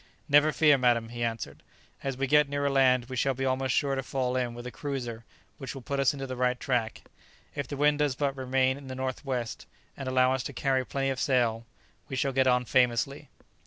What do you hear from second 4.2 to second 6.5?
in with a cruiser which will put us into the